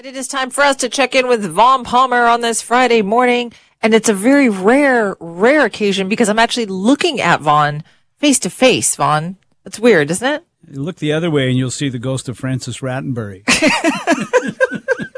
And 0.00 0.06
it 0.06 0.16
is 0.16 0.28
time 0.28 0.48
for 0.48 0.64
us 0.64 0.76
to 0.76 0.88
check 0.88 1.14
in 1.14 1.28
with 1.28 1.44
Vaughn 1.44 1.84
Palmer 1.84 2.24
on 2.24 2.40
this 2.40 2.62
Friday 2.62 3.02
morning. 3.02 3.52
And 3.82 3.92
it's 3.92 4.08
a 4.08 4.14
very 4.14 4.48
rare, 4.48 5.14
rare 5.20 5.66
occasion 5.66 6.08
because 6.08 6.30
I'm 6.30 6.38
actually 6.38 6.64
looking 6.64 7.20
at 7.20 7.42
Vaughn 7.42 7.84
face 8.16 8.38
to 8.38 8.48
face, 8.48 8.96
Vaughn. 8.96 9.36
That's 9.62 9.78
weird, 9.78 10.10
isn't 10.10 10.26
it? 10.26 10.42
Look 10.70 10.96
the 10.96 11.12
other 11.12 11.30
way 11.30 11.50
and 11.50 11.58
you'll 11.58 11.70
see 11.70 11.90
the 11.90 11.98
ghost 11.98 12.30
of 12.30 12.38
Francis 12.38 12.78
Rattenbury. 12.78 13.42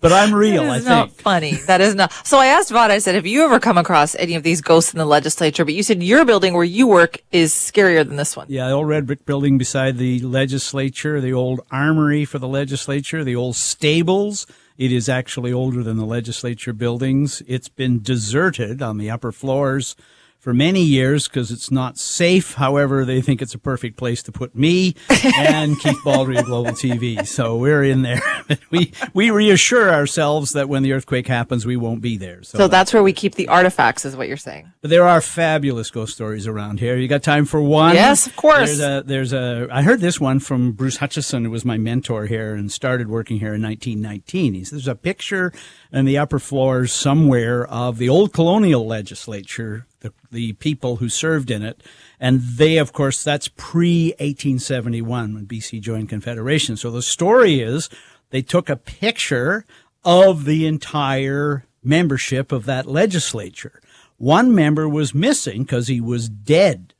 but 0.00 0.12
I'm 0.12 0.34
real, 0.34 0.62
I 0.62 0.66
That 0.66 0.76
is 0.78 0.84
not 0.86 1.08
think. 1.10 1.20
funny. 1.20 1.54
That 1.66 1.80
is 1.80 1.94
not. 1.94 2.12
So 2.26 2.38
I 2.38 2.46
asked 2.46 2.70
Vaughn, 2.70 2.90
I 2.90 2.98
said, 2.98 3.14
have 3.14 3.26
you 3.26 3.44
ever 3.44 3.60
come 3.60 3.78
across 3.78 4.14
any 4.16 4.34
of 4.34 4.42
these 4.42 4.60
ghosts 4.60 4.92
in 4.92 4.98
the 4.98 5.04
legislature? 5.04 5.64
But 5.64 5.74
you 5.74 5.82
said 5.82 6.02
your 6.02 6.24
building 6.24 6.54
where 6.54 6.64
you 6.64 6.86
work 6.86 7.18
is 7.30 7.52
scarier 7.52 8.06
than 8.06 8.16
this 8.16 8.36
one. 8.36 8.46
Yeah, 8.48 8.68
the 8.68 8.74
old 8.74 8.88
red 8.88 9.06
brick 9.06 9.24
building 9.26 9.58
beside 9.58 9.98
the 9.98 10.20
legislature, 10.20 11.20
the 11.20 11.32
old 11.32 11.60
armory 11.70 12.24
for 12.24 12.38
the 12.38 12.48
legislature, 12.48 13.24
the 13.24 13.36
old 13.36 13.56
stables. 13.56 14.46
It 14.78 14.90
is 14.92 15.08
actually 15.08 15.52
older 15.52 15.82
than 15.82 15.96
the 15.96 16.06
legislature 16.06 16.72
buildings. 16.72 17.42
It's 17.46 17.68
been 17.68 18.02
deserted 18.02 18.82
on 18.82 18.98
the 18.98 19.10
upper 19.10 19.30
floors 19.32 19.94
for 20.42 20.52
many 20.52 20.82
years 20.82 21.28
because 21.28 21.52
it's 21.52 21.70
not 21.70 21.96
safe. 21.96 22.54
However, 22.54 23.04
they 23.04 23.20
think 23.20 23.40
it's 23.40 23.54
a 23.54 23.58
perfect 23.58 23.96
place 23.96 24.24
to 24.24 24.32
put 24.32 24.56
me 24.56 24.96
and 25.38 25.78
Keith 25.78 26.00
Baldry 26.02 26.36
of 26.36 26.46
Global 26.46 26.72
TV. 26.72 27.24
So 27.24 27.56
we're 27.56 27.84
in 27.84 28.02
there. 28.02 28.20
we 28.70 28.92
we 29.14 29.30
reassure 29.30 29.94
ourselves 29.94 30.50
that 30.50 30.68
when 30.68 30.82
the 30.82 30.94
earthquake 30.94 31.28
happens, 31.28 31.64
we 31.64 31.76
won't 31.76 32.00
be 32.02 32.16
there. 32.16 32.42
So 32.42 32.66
that's 32.66 32.92
where 32.92 33.04
we 33.04 33.12
keep 33.12 33.36
the 33.36 33.46
artifacts, 33.46 34.04
is 34.04 34.16
what 34.16 34.26
you're 34.26 34.36
saying. 34.36 34.72
But 34.80 34.90
there 34.90 35.06
are 35.06 35.20
fabulous 35.20 35.92
ghost 35.92 36.14
stories 36.14 36.48
around 36.48 36.80
here. 36.80 36.96
You 36.96 37.06
got 37.06 37.22
time 37.22 37.44
for 37.44 37.62
one? 37.62 37.94
Yes, 37.94 38.26
of 38.26 38.34
course. 38.34 38.78
There's 38.78 38.80
a, 38.80 39.02
there's 39.06 39.32
a, 39.32 39.68
I 39.70 39.82
heard 39.82 40.00
this 40.00 40.20
one 40.20 40.40
from 40.40 40.72
Bruce 40.72 40.96
Hutchison, 40.96 41.44
who 41.44 41.52
was 41.52 41.64
my 41.64 41.78
mentor 41.78 42.26
here 42.26 42.56
and 42.56 42.72
started 42.72 43.08
working 43.08 43.38
here 43.38 43.54
in 43.54 43.62
1919. 43.62 44.54
He 44.54 44.64
says 44.64 44.70
there's 44.70 44.88
a 44.88 44.96
picture 44.96 45.52
in 45.92 46.04
the 46.04 46.18
upper 46.18 46.40
floors 46.40 46.92
somewhere 46.92 47.64
of 47.64 47.98
the 47.98 48.08
old 48.08 48.32
colonial 48.32 48.84
legislature, 48.84 49.86
the, 50.02 50.12
the 50.30 50.52
people 50.54 50.96
who 50.96 51.08
served 51.08 51.50
in 51.50 51.62
it. 51.62 51.82
And 52.20 52.40
they, 52.42 52.76
of 52.76 52.92
course, 52.92 53.24
that's 53.24 53.48
pre 53.48 54.08
1871 54.20 55.34
when 55.34 55.46
BC 55.46 55.80
joined 55.80 56.08
Confederation. 56.08 56.76
So 56.76 56.90
the 56.90 57.02
story 57.02 57.60
is 57.60 57.88
they 58.30 58.42
took 58.42 58.68
a 58.68 58.76
picture 58.76 59.64
of 60.04 60.44
the 60.44 60.66
entire 60.66 61.64
membership 61.82 62.52
of 62.52 62.64
that 62.66 62.86
legislature. 62.86 63.80
One 64.18 64.54
member 64.54 64.88
was 64.88 65.14
missing 65.14 65.62
because 65.62 65.88
he 65.88 66.00
was 66.00 66.28
dead. 66.28 66.94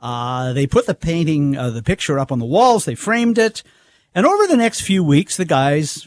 Uh, 0.00 0.52
they 0.52 0.66
put 0.66 0.86
the 0.86 0.94
painting, 0.94 1.56
uh, 1.56 1.70
the 1.70 1.82
picture 1.82 2.18
up 2.18 2.30
on 2.32 2.38
the 2.38 2.44
walls. 2.46 2.84
They 2.84 2.94
framed 2.94 3.36
it. 3.36 3.62
And 4.14 4.24
over 4.24 4.46
the 4.46 4.56
next 4.56 4.80
few 4.80 5.02
weeks, 5.04 5.36
the 5.36 5.44
guys 5.44 6.06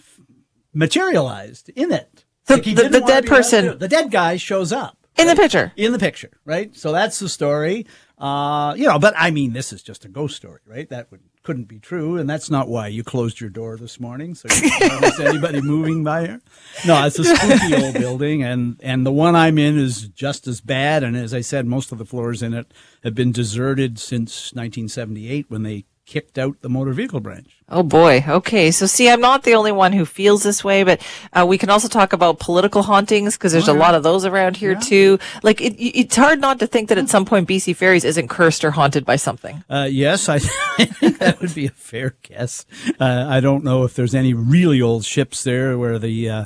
materialized 0.73 1.69
in 1.75 1.91
it. 1.91 2.25
The- 2.47 2.55
the- 2.57 2.73
the 2.73 2.81
dead 2.83 2.91
be 2.91 2.97
allowed 2.97 3.21
to 3.21 3.27
person- 3.27 3.79
The 3.79 3.87
dead 3.87 4.11
guy 4.11 4.37
shows 4.37 4.71
up 4.71 5.00
In 5.17 5.27
the 5.27 5.35
picture. 5.35 5.71
in 5.75 5.91
the 5.91 5.99
picture, 5.99 6.31
right? 6.45 6.75
So 6.75 6.91
that's 6.91 7.19
the 7.19 7.29
story. 7.29 7.85
Uh, 8.17 8.73
you 8.75 8.85
know, 8.85 8.99
but 8.99 9.13
I 9.17 9.31
mean, 9.31 9.53
this 9.53 9.73
is 9.73 9.83
just 9.83 10.05
a 10.05 10.07
ghost 10.07 10.35
story, 10.35 10.59
right? 10.65 10.87
That 10.89 11.11
would 11.11 11.21
couldn't 11.43 11.63
be 11.63 11.79
true, 11.79 12.17
and 12.17 12.29
that's 12.29 12.51
not 12.51 12.67
why 12.67 12.87
you 12.87 13.03
closed 13.03 13.41
your 13.41 13.49
door 13.49 13.75
this 13.75 13.99
morning, 13.99 14.35
so 14.35 14.47
you 14.53 14.89
notice 14.89 15.19
anybody 15.19 15.59
moving 15.63 16.03
by 16.03 16.21
here. 16.27 16.41
No, 16.85 17.03
it's 17.03 17.17
a 17.17 17.23
spooky 17.23 17.83
old 17.83 17.95
building, 17.95 18.43
and 18.43 18.79
and 18.83 19.05
the 19.05 19.11
one 19.11 19.35
I'm 19.35 19.57
in 19.57 19.77
is 19.77 20.07
just 20.07 20.47
as 20.47 20.61
bad. 20.61 21.03
And 21.03 21.17
as 21.17 21.33
I 21.33 21.41
said, 21.41 21.65
most 21.65 21.91
of 21.91 21.97
the 21.97 22.05
floors 22.05 22.43
in 22.43 22.53
it 22.53 22.71
have 23.03 23.15
been 23.15 23.31
deserted 23.31 23.97
since 23.97 24.53
1978 24.53 25.49
when 25.49 25.63
they 25.63 25.85
kicked 26.05 26.37
out 26.37 26.61
the 26.61 26.69
motor 26.69 26.91
vehicle 26.91 27.19
branch. 27.19 27.61
Oh 27.69 27.83
boy. 27.83 28.23
Okay. 28.27 28.71
So 28.71 28.85
see, 28.85 29.09
I'm 29.09 29.21
not 29.21 29.43
the 29.43 29.55
only 29.55 29.71
one 29.71 29.93
who 29.93 30.05
feels 30.05 30.43
this 30.43 30.63
way, 30.63 30.83
but 30.83 31.01
uh, 31.31 31.45
we 31.47 31.57
can 31.57 31.69
also 31.69 31.87
talk 31.87 32.11
about 32.11 32.39
political 32.39 32.83
hauntings 32.83 33.37
because 33.37 33.53
there's 33.53 33.69
a 33.69 33.73
lot 33.73 33.95
of 33.95 34.03
those 34.03 34.25
around 34.25 34.57
here 34.57 34.75
too. 34.75 35.19
Like 35.41 35.61
it, 35.61 35.75
it's 35.79 36.15
hard 36.15 36.41
not 36.41 36.59
to 36.59 36.67
think 36.67 36.89
that 36.89 36.97
at 36.97 37.09
some 37.09 37.23
point 37.23 37.47
BC 37.47 37.75
Ferries 37.75 38.03
isn't 38.03 38.27
cursed 38.27 38.65
or 38.65 38.71
haunted 38.71 39.05
by 39.05 39.15
something. 39.15 39.63
Uh, 39.69 39.87
yes, 39.89 40.27
I 40.29 40.39
think 40.39 41.19
that 41.19 41.39
would 41.39 41.55
be 41.55 41.67
a 41.67 41.71
fair 41.71 42.15
guess. 42.23 42.65
Uh, 42.99 43.25
I 43.29 43.39
don't 43.39 43.63
know 43.63 43.83
if 43.83 43.93
there's 43.93 44.15
any 44.15 44.33
really 44.33 44.81
old 44.81 45.05
ships 45.05 45.43
there 45.43 45.77
where 45.77 45.97
the 45.97 46.29
uh, 46.29 46.45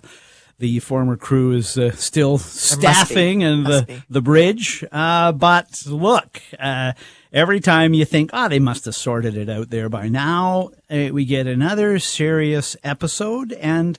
the 0.57 0.79
former 0.79 1.17
crew 1.17 1.51
is 1.51 1.77
uh, 1.77 1.91
still 1.91 2.37
staffing 2.37 3.43
and 3.43 3.65
the 3.65 3.83
be. 3.87 4.03
the 4.09 4.21
bridge. 4.21 4.83
Uh, 4.91 5.31
but 5.31 5.83
look, 5.85 6.41
uh, 6.59 6.93
every 7.33 7.59
time 7.59 7.93
you 7.93 8.05
think, 8.05 8.29
oh, 8.33 8.47
they 8.47 8.59
must 8.59 8.85
have 8.85 8.95
sorted 8.95 9.35
it 9.35 9.49
out 9.49 9.69
there 9.69 9.89
by 9.89 10.07
now, 10.07 10.71
uh, 10.89 11.09
we 11.11 11.25
get 11.25 11.47
another 11.47 11.99
serious 11.99 12.75
episode 12.83 13.53
and. 13.53 13.97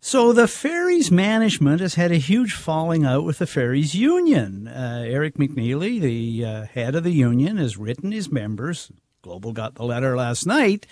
So 0.00 0.32
the 0.32 0.46
ferries 0.46 1.10
management 1.10 1.80
has 1.80 1.96
had 1.96 2.12
a 2.12 2.18
huge 2.18 2.52
falling 2.52 3.04
out 3.04 3.24
with 3.24 3.38
the 3.38 3.48
ferries 3.48 3.96
union. 3.96 4.68
Uh, 4.68 5.02
Eric 5.04 5.34
McNeely, 5.34 6.00
the 6.00 6.44
uh, 6.44 6.66
head 6.66 6.94
of 6.94 7.02
the 7.02 7.10
union, 7.10 7.56
has 7.56 7.76
written 7.76 8.12
his 8.12 8.30
members. 8.30 8.92
Global 9.22 9.52
got 9.52 9.74
the 9.74 9.82
letter 9.82 10.16
last 10.16 10.46
night, 10.46 10.86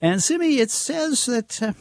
and 0.00 0.22
Simi, 0.22 0.58
it 0.58 0.70
says 0.70 1.26
that 1.26 1.60
uh, 1.60 1.72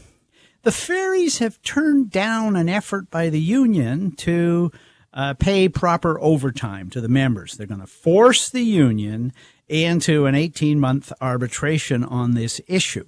the 0.64 0.72
ferries 0.72 1.40
have 1.40 1.62
turned 1.62 2.12
down 2.12 2.56
an 2.56 2.70
effort 2.70 3.10
by 3.10 3.30
the 3.30 3.40
union 3.40 4.12
to 4.18 4.72
uh, 5.14 5.34
pay 5.34 5.68
proper 5.68 6.20
overtime 6.20 6.90
to 6.90 7.02
the 7.02 7.10
members. 7.10 7.56
They're 7.56 7.68
going 7.68 7.82
to 7.82 7.88
force 7.88 8.50
the 8.50 8.64
union 8.64 9.34
into 9.68 10.26
an 10.26 10.36
18 10.36 10.80
month 10.80 11.12
arbitration 11.22 12.04
on 12.04 12.34
this 12.34 12.62
issue. 12.68 13.08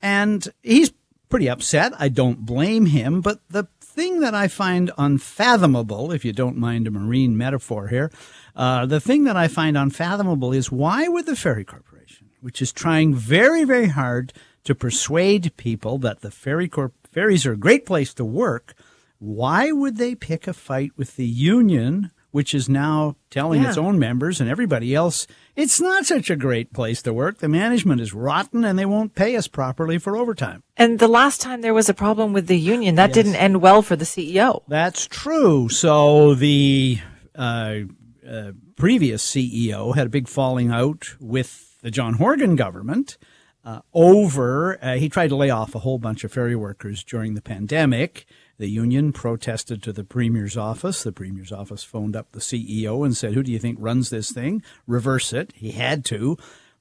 And 0.00 0.48
he's 0.62 0.92
pretty 1.28 1.48
upset. 1.48 1.92
I 1.98 2.08
don't 2.08 2.46
blame 2.46 2.86
him. 2.86 3.20
But 3.20 3.40
the 3.48 3.68
thing 3.80 4.20
that 4.20 4.34
I 4.34 4.48
find 4.48 4.90
unfathomable, 4.96 6.12
if 6.12 6.24
you 6.24 6.32
don't 6.32 6.56
mind 6.56 6.86
a 6.86 6.90
marine 6.90 7.36
metaphor 7.36 7.88
here, 7.88 8.10
uh, 8.56 8.86
the 8.86 9.00
thing 9.00 9.24
that 9.24 9.36
I 9.36 9.48
find 9.48 9.76
unfathomable 9.76 10.52
is 10.52 10.72
why 10.72 11.08
would 11.08 11.26
the 11.26 11.36
Ferry 11.36 11.64
Corporation, 11.64 12.30
which 12.40 12.62
is 12.62 12.72
trying 12.72 13.14
very, 13.14 13.64
very 13.64 13.88
hard 13.88 14.32
to 14.64 14.74
persuade 14.74 15.56
people 15.56 15.98
that 15.98 16.20
the 16.20 16.30
ferry 16.30 16.68
corp- 16.68 17.08
ferries 17.10 17.46
are 17.46 17.52
a 17.52 17.56
great 17.58 17.86
place 17.86 18.14
to 18.14 18.24
work, 18.24 18.74
why 19.18 19.70
would 19.72 19.96
they 19.96 20.14
pick 20.14 20.46
a 20.46 20.52
fight 20.52 20.92
with 20.96 21.16
the 21.16 21.26
union, 21.26 22.10
which 22.30 22.54
is 22.54 22.68
now 22.68 23.16
telling 23.28 23.62
its 23.62 23.76
own 23.76 23.98
members 23.98 24.40
and 24.40 24.48
everybody 24.48 24.94
else 24.94 25.26
it's 25.60 25.80
not 25.80 26.06
such 26.06 26.30
a 26.30 26.36
great 26.36 26.72
place 26.72 27.02
to 27.02 27.12
work. 27.12 27.38
The 27.38 27.48
management 27.48 28.00
is 28.00 28.14
rotten 28.14 28.64
and 28.64 28.78
they 28.78 28.86
won't 28.86 29.14
pay 29.14 29.36
us 29.36 29.46
properly 29.46 29.98
for 29.98 30.16
overtime. 30.16 30.62
And 30.76 30.98
the 30.98 31.08
last 31.08 31.40
time 31.40 31.60
there 31.60 31.74
was 31.74 31.90
a 31.90 31.94
problem 31.94 32.32
with 32.32 32.46
the 32.46 32.58
union, 32.58 32.94
that 32.94 33.12
didn't 33.12 33.34
end 33.34 33.60
well 33.60 33.82
for 33.82 33.94
the 33.94 34.06
CEO. 34.06 34.62
That's 34.68 35.06
true. 35.06 35.68
So 35.68 36.34
the 36.34 36.98
uh, 37.34 37.80
uh, 38.26 38.52
previous 38.76 39.26
CEO 39.26 39.94
had 39.94 40.06
a 40.06 40.10
big 40.10 40.28
falling 40.28 40.70
out 40.70 41.14
with 41.20 41.78
the 41.82 41.90
John 41.90 42.14
Horgan 42.14 42.56
government 42.56 43.18
uh, 43.64 43.80
over. 43.92 44.82
Uh, 44.82 44.94
he 44.94 45.08
tried 45.08 45.28
to 45.28 45.36
lay 45.36 45.50
off 45.50 45.74
a 45.74 45.80
whole 45.80 45.98
bunch 45.98 46.24
of 46.24 46.32
ferry 46.32 46.56
workers 46.56 47.04
during 47.04 47.34
the 47.34 47.42
pandemic. 47.42 48.26
The 48.58 48.68
union 48.68 49.12
protested 49.12 49.82
to 49.82 49.92
the 49.92 50.04
premier's 50.04 50.56
office. 50.56 51.02
The 51.02 51.12
premier's 51.12 51.52
office 51.52 51.82
phoned 51.82 52.14
up 52.14 52.32
the 52.32 52.40
CEO 52.40 53.04
and 53.04 53.16
said, 53.16 53.34
"Who 53.34 53.42
do 53.42 53.52
you 53.52 53.58
think 53.58 53.78
runs 53.80 54.10
this 54.10 54.32
thing? 54.32 54.62
Reverse 54.86 55.32
it." 55.32 55.52
He 55.54 55.72
had 55.72 56.04
to. 56.06 56.36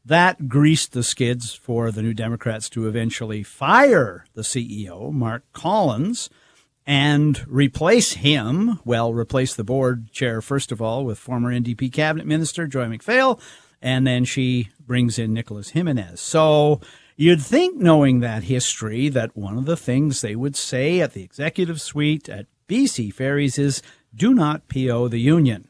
That 0.06 0.47
greased 0.47 0.94
the 0.94 1.03
skids 1.03 1.53
for 1.53 1.91
the 1.91 2.01
New 2.01 2.13
Democrats 2.13 2.69
to 2.69 2.88
eventually 2.88 3.44
fire 3.44 4.25
the 4.34 4.41
CEO, 4.41 5.11
Mark 5.11 5.44
Collins 5.53 6.29
and 6.90 7.46
replace 7.47 8.13
him. 8.13 8.79
Well, 8.84 9.13
replace 9.13 9.53
the 9.53 9.63
board 9.63 10.11
chair, 10.11 10.41
first 10.41 10.72
of 10.72 10.81
all, 10.81 11.06
with 11.06 11.19
former 11.19 11.53
NDP 11.53 11.94
cabinet 11.94 12.25
minister 12.25 12.66
Joy 12.66 12.85
McPhail, 12.85 13.40
and 13.81 14.06
then 14.06 14.25
she 14.25 14.69
brings 14.79 15.19
in 15.19 15.34
Nicolas 15.34 15.69
Jimenez. 15.69 16.19
So 16.19 16.81
you'd 17.16 17.41
think, 17.41 17.78
knowing 17.78 18.19
that 18.19 18.44
history, 18.44 19.09
that 19.09 19.35
one 19.35 19.57
of 19.57 19.66
the 19.66 19.78
things 19.78 20.22
they 20.22 20.35
would 20.35 20.56
say 20.56 21.00
at 21.00 21.13
the 21.13 21.23
executive 21.23 21.81
suite 21.81 22.29
at 22.29 22.47
BC 22.67 23.14
Ferries 23.14 23.58
is 23.58 23.81
do 24.14 24.34
not 24.34 24.67
PO 24.67 25.08
the 25.08 25.20
union. 25.20 25.66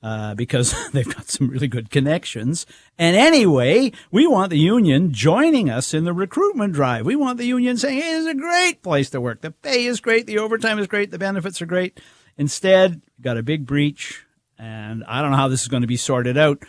Uh, 0.00 0.32
because 0.36 0.76
they've 0.92 1.12
got 1.12 1.28
some 1.28 1.50
really 1.50 1.66
good 1.66 1.90
connections. 1.90 2.66
And 2.98 3.16
anyway, 3.16 3.90
we 4.12 4.28
want 4.28 4.50
the 4.50 4.58
union 4.58 5.12
joining 5.12 5.68
us 5.68 5.92
in 5.92 6.04
the 6.04 6.12
recruitment 6.12 6.72
drive. 6.72 7.04
We 7.04 7.16
want 7.16 7.36
the 7.36 7.46
union 7.46 7.76
saying, 7.76 8.00
hey, 8.00 8.30
a 8.30 8.34
great 8.34 8.80
place 8.84 9.10
to 9.10 9.20
work. 9.20 9.40
The 9.40 9.50
pay 9.50 9.86
is 9.86 10.00
great. 10.00 10.26
The 10.26 10.38
overtime 10.38 10.78
is 10.78 10.86
great. 10.86 11.10
The 11.10 11.18
benefits 11.18 11.60
are 11.60 11.66
great. 11.66 12.00
Instead, 12.36 13.02
got 13.20 13.38
a 13.38 13.42
big 13.42 13.66
breach. 13.66 14.24
And 14.56 15.02
I 15.02 15.20
don't 15.20 15.32
know 15.32 15.36
how 15.36 15.48
this 15.48 15.62
is 15.62 15.68
going 15.68 15.82
to 15.82 15.88
be 15.88 15.96
sorted 15.96 16.38
out. 16.38 16.62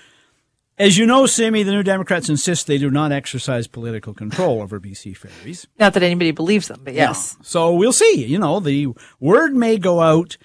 As 0.79 0.97
you 0.97 1.05
know, 1.05 1.25
Simi, 1.25 1.63
the 1.63 1.73
New 1.73 1.83
Democrats 1.83 2.29
insist 2.29 2.65
they 2.65 2.77
do 2.77 2.89
not 2.89 3.11
exercise 3.11 3.67
political 3.67 4.13
control 4.13 4.61
over 4.61 4.79
BC 4.79 5.17
ferries. 5.17 5.67
Not 5.77 5.93
that 5.93 6.03
anybody 6.03 6.31
believes 6.31 6.69
them, 6.69 6.79
but 6.85 6.93
yes. 6.93 7.35
No. 7.37 7.43
So 7.43 7.73
we'll 7.73 7.91
see. 7.91 8.25
You 8.25 8.39
know, 8.39 8.61
the 8.61 8.87
word 9.19 9.53
may 9.53 9.77
go 9.77 9.99
out. 9.99 10.37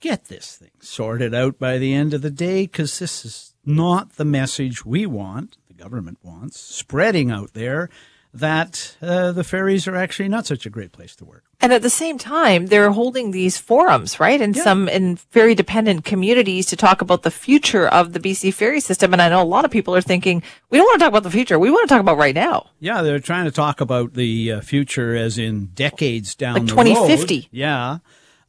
Get 0.00 0.26
this 0.26 0.56
thing 0.56 0.70
sorted 0.80 1.34
out 1.34 1.58
by 1.58 1.78
the 1.78 1.94
end 1.94 2.12
of 2.12 2.20
the 2.20 2.30
day 2.30 2.64
because 2.64 2.98
this 2.98 3.24
is 3.24 3.54
not 3.64 4.16
the 4.16 4.24
message 4.26 4.84
we 4.84 5.06
want, 5.06 5.56
the 5.68 5.74
government 5.74 6.18
wants, 6.22 6.60
spreading 6.60 7.30
out 7.30 7.54
there 7.54 7.88
that 8.32 8.96
uh, 9.02 9.32
the 9.32 9.42
ferries 9.44 9.88
are 9.88 9.96
actually 9.96 10.28
not 10.28 10.46
such 10.46 10.64
a 10.66 10.70
great 10.70 10.92
place 10.92 11.16
to 11.16 11.24
work. 11.24 11.44
And 11.62 11.72
at 11.72 11.82
the 11.82 11.90
same 11.90 12.16
time, 12.16 12.66
they're 12.66 12.90
holding 12.92 13.32
these 13.32 13.58
forums, 13.58 14.18
right? 14.18 14.40
In 14.40 14.54
Yeah. 14.54 14.62
some, 14.62 14.88
in 14.88 15.18
very 15.32 15.54
dependent 15.54 16.04
communities 16.04 16.66
to 16.66 16.76
talk 16.76 17.02
about 17.02 17.22
the 17.22 17.30
future 17.30 17.86
of 17.88 18.12
the 18.14 18.20
BC 18.20 18.50
ferry 18.54 18.80
system. 18.80 19.12
And 19.12 19.20
I 19.20 19.28
know 19.28 19.42
a 19.42 19.44
lot 19.44 19.64
of 19.64 19.70
people 19.70 19.94
are 19.94 20.00
thinking, 20.00 20.42
we 20.70 20.78
don't 20.78 20.86
want 20.86 21.00
to 21.00 21.04
talk 21.04 21.10
about 21.10 21.24
the 21.24 21.30
future. 21.30 21.58
We 21.58 21.70
want 21.70 21.88
to 21.88 21.94
talk 21.94 22.00
about 22.00 22.16
right 22.18 22.34
now. 22.34 22.70
Yeah, 22.78 23.02
they're 23.02 23.18
trying 23.18 23.44
to 23.44 23.50
talk 23.50 23.80
about 23.80 24.14
the 24.14 24.52
uh, 24.52 24.60
future 24.62 25.14
as 25.16 25.36
in 25.36 25.66
decades 25.74 26.34
down 26.34 26.54
Like 26.54 26.62
the 26.62 26.68
2050. 26.70 27.34
road. 27.36 27.46
Yeah. 27.50 27.98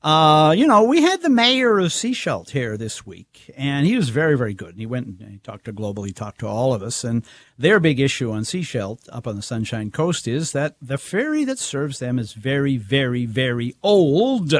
Uh, 0.03 0.51
you 0.57 0.65
know, 0.65 0.83
we 0.83 1.03
had 1.03 1.21
the 1.21 1.29
mayor 1.29 1.77
of 1.77 1.91
Sechelt 1.91 2.49
here 2.49 2.75
this 2.75 3.05
week, 3.05 3.51
and 3.55 3.85
he 3.85 3.95
was 3.95 4.09
very, 4.09 4.35
very 4.35 4.55
good. 4.55 4.69
And 4.69 4.79
he 4.79 4.87
went 4.87 5.05
and 5.05 5.29
he 5.29 5.37
talked 5.37 5.65
to 5.65 5.71
Global, 5.71 6.03
he 6.03 6.11
talked 6.11 6.39
to 6.39 6.47
all 6.47 6.73
of 6.73 6.81
us, 6.81 7.03
and 7.03 7.23
their 7.55 7.79
big 7.79 7.99
issue 7.99 8.31
on 8.31 8.41
Sechelt 8.41 9.07
up 9.11 9.27
on 9.27 9.35
the 9.35 9.43
Sunshine 9.43 9.91
Coast 9.91 10.27
is 10.27 10.53
that 10.53 10.75
the 10.81 10.97
ferry 10.97 11.45
that 11.45 11.59
serves 11.59 11.99
them 11.99 12.17
is 12.17 12.33
very, 12.33 12.77
very, 12.77 13.27
very 13.27 13.75
old. 13.83 14.55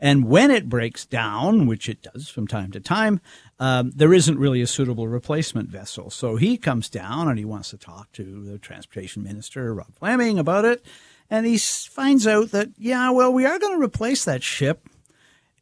And 0.00 0.24
when 0.24 0.50
it 0.50 0.68
breaks 0.68 1.06
down, 1.06 1.66
which 1.66 1.88
it 1.88 2.02
does 2.02 2.28
from 2.28 2.48
time 2.48 2.72
to 2.72 2.80
time, 2.80 3.20
um, 3.60 3.92
there 3.94 4.14
isn't 4.14 4.38
really 4.38 4.62
a 4.62 4.66
suitable 4.66 5.06
replacement 5.06 5.68
vessel. 5.68 6.10
So 6.10 6.34
he 6.34 6.56
comes 6.56 6.88
down 6.88 7.28
and 7.28 7.38
he 7.38 7.44
wants 7.44 7.70
to 7.70 7.76
talk 7.76 8.10
to 8.12 8.44
the 8.44 8.58
transportation 8.58 9.22
minister, 9.22 9.72
Rob 9.72 9.94
Fleming, 9.98 10.38
about 10.38 10.64
it. 10.64 10.84
And 11.30 11.46
he 11.46 11.56
finds 11.58 12.26
out 12.26 12.50
that, 12.50 12.70
yeah, 12.76 13.10
well, 13.10 13.32
we 13.32 13.46
are 13.46 13.58
going 13.58 13.78
to 13.78 13.84
replace 13.84 14.24
that 14.24 14.42
ship 14.42 14.88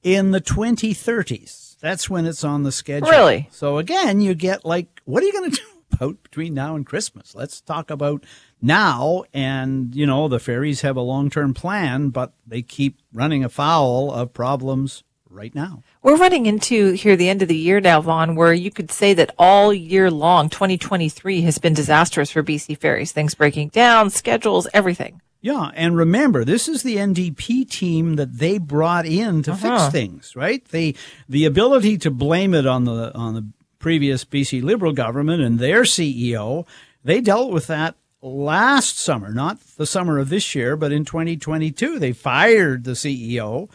in 0.02 0.30
the 0.30 0.40
2030s. 0.40 1.76
That's 1.80 2.08
when 2.08 2.26
it's 2.26 2.42
on 2.42 2.62
the 2.62 2.72
schedule. 2.72 3.10
Really? 3.10 3.48
So 3.52 3.78
again, 3.78 4.20
you 4.20 4.34
get 4.34 4.64
like, 4.64 5.00
what 5.04 5.22
are 5.22 5.26
you 5.26 5.32
going 5.32 5.50
to 5.50 5.56
do 5.56 5.62
about 5.92 6.22
between 6.22 6.54
now 6.54 6.74
and 6.74 6.86
Christmas? 6.86 7.34
Let's 7.34 7.60
talk 7.60 7.90
about 7.90 8.24
now. 8.62 9.24
And, 9.34 9.94
you 9.94 10.06
know, 10.06 10.26
the 10.28 10.40
ferries 10.40 10.80
have 10.80 10.96
a 10.96 11.02
long 11.02 11.28
term 11.28 11.52
plan, 11.54 12.08
but 12.08 12.32
they 12.46 12.62
keep 12.62 12.98
running 13.12 13.44
afoul 13.44 14.10
of 14.10 14.32
problems 14.32 15.04
right 15.28 15.54
now. 15.54 15.82
We're 16.02 16.16
running 16.16 16.46
into 16.46 16.92
here 16.92 17.14
the 17.14 17.28
end 17.28 17.42
of 17.42 17.48
the 17.48 17.56
year 17.56 17.80
now, 17.80 18.00
Vaughn, 18.00 18.34
where 18.34 18.54
you 18.54 18.70
could 18.70 18.90
say 18.90 19.12
that 19.14 19.34
all 19.38 19.72
year 19.72 20.10
long, 20.10 20.48
2023 20.48 21.42
has 21.42 21.58
been 21.58 21.74
disastrous 21.74 22.30
for 22.30 22.42
BC 22.42 22.78
ferries. 22.78 23.12
Things 23.12 23.34
breaking 23.34 23.68
down, 23.68 24.10
schedules, 24.10 24.66
everything. 24.72 25.20
Yeah, 25.40 25.70
and 25.74 25.96
remember, 25.96 26.44
this 26.44 26.66
is 26.66 26.82
the 26.82 26.96
NDP 26.96 27.68
team 27.70 28.16
that 28.16 28.38
they 28.38 28.58
brought 28.58 29.06
in 29.06 29.42
to 29.44 29.52
Uh-huh. 29.52 29.78
fix 29.78 29.92
things, 29.92 30.34
right? 30.34 30.64
The 30.68 30.96
the 31.28 31.44
ability 31.44 31.96
to 31.98 32.10
blame 32.10 32.54
it 32.54 32.66
on 32.66 32.84
the 32.84 33.14
on 33.14 33.34
the 33.34 33.46
previous 33.78 34.24
BC 34.24 34.60
Liberal 34.62 34.92
government 34.92 35.40
and 35.40 35.60
their 35.60 35.82
CEO, 35.82 36.66
they 37.04 37.20
dealt 37.20 37.52
with 37.52 37.68
that 37.68 37.94
last 38.20 38.98
summer, 38.98 39.32
not 39.32 39.60
the 39.76 39.86
summer 39.86 40.18
of 40.18 40.28
this 40.28 40.56
year, 40.56 40.76
but 40.76 40.90
in 40.90 41.04
2022, 41.04 42.00
they 42.00 42.12
fired 42.12 42.82
the 42.82 42.92
CEO, 42.96 43.70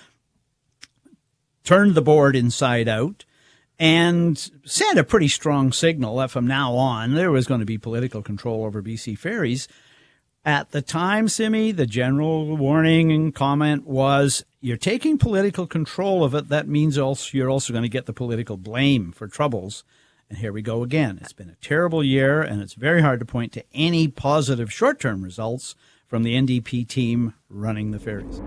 turned 1.63 1.95
the 1.95 2.01
board 2.01 2.36
inside 2.36 2.89
out, 2.89 3.24
and 3.80 4.51
sent 4.66 5.00
a 5.00 5.04
pretty 5.06 5.30
strong 5.30 5.71
signal 5.71 6.18
that 6.18 6.30
from 6.31 6.45
now 6.45 6.74
on 6.74 7.13
there 7.13 7.31
was 7.31 7.48
going 7.48 7.62
to 7.62 7.66
be 7.66 7.77
political 7.77 8.21
control 8.21 8.66
over 8.66 8.81
BC 8.83 9.18
ferries. 9.18 9.69
At 10.45 10.72
the 10.72 10.81
time, 10.81 11.30
Simi, 11.30 11.72
the 11.72 11.86
general 11.86 12.57
warning 12.57 13.13
and 13.13 13.34
comment 13.34 13.88
was 13.88 14.44
you're 14.60 14.75
taking 14.75 15.18
political 15.18 15.66
control 15.66 16.22
of 16.22 16.36
it. 16.36 16.50
That 16.50 16.68
means 16.68 16.98
also 16.98 17.30
you're 17.38 17.50
also 17.50 17.72
going 17.72 17.84
to 17.84 17.90
get 17.90 18.07
the 18.07 18.13
political 18.13 18.57
blame 18.57 19.13
for 19.13 19.30
troubles. 19.30 19.86
And 20.30 20.40
here 20.40 20.51
we 20.51 20.62
go 20.62 20.84
again. 20.84 21.18
It's 21.22 21.31
been 21.31 21.50
a 21.50 21.56
terrible 21.66 22.04
year, 22.04 22.42
and 22.42 22.62
it's 22.62 22.74
very 22.74 23.01
hard 23.01 23.22
to 23.22 23.25
point 23.25 23.54
to 23.54 23.63
any 23.74 24.10
positive 24.10 24.72
short 24.72 25.00
term 25.00 25.24
results 25.24 25.75
from 26.07 26.24
the 26.24 26.36
NDP 26.36 26.90
team 26.90 27.36
running 27.50 27.92
the 27.92 28.00
ferries. 28.00 28.42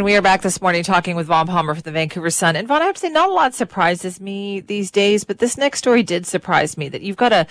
And 0.00 0.06
we 0.06 0.16
are 0.16 0.22
back 0.22 0.40
this 0.40 0.62
morning 0.62 0.82
talking 0.82 1.14
with 1.14 1.26
Vaughn 1.26 1.46
Palmer 1.46 1.74
from 1.74 1.82
the 1.82 1.92
Vancouver 1.92 2.30
Sun. 2.30 2.56
And 2.56 2.66
Vaughn, 2.66 2.80
I 2.80 2.86
have 2.86 2.94
to 2.94 3.00
say, 3.02 3.10
not 3.10 3.28
a 3.28 3.32
lot 3.34 3.52
surprises 3.52 4.18
me 4.18 4.60
these 4.60 4.90
days, 4.90 5.24
but 5.24 5.40
this 5.40 5.58
next 5.58 5.80
story 5.80 6.02
did 6.02 6.24
surprise 6.24 6.78
me 6.78 6.88
that 6.88 7.02
you've 7.02 7.18
got 7.18 7.34
a, 7.34 7.46